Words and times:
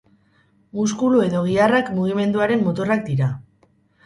Muskulu 0.79 1.21
edo 1.25 1.41
giharrak 1.49 1.93
mugimenduaren 1.99 2.65
motorrak 2.71 3.05
dira. 3.13 3.31